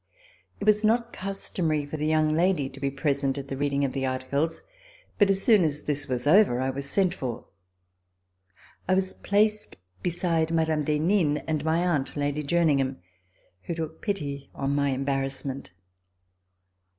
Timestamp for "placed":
9.13-9.75